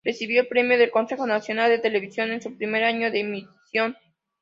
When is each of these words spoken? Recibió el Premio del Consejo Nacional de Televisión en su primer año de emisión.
Recibió 0.03 0.41
el 0.41 0.47
Premio 0.47 0.79
del 0.79 0.89
Consejo 0.89 1.27
Nacional 1.27 1.69
de 1.69 1.77
Televisión 1.77 2.31
en 2.31 2.41
su 2.41 2.55
primer 2.57 2.83
año 2.83 3.11
de 3.11 3.19
emisión. 3.19 3.95